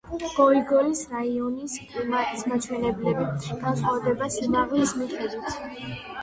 გოიგოლის 0.35 1.01
რაიონის 1.11 1.75
კლიმატის 1.91 2.45
მაჩვენებლები 2.53 3.53
განსხვავდება 3.67 4.31
სიმაღლის 4.39 4.97
მიხედვით. 5.03 5.63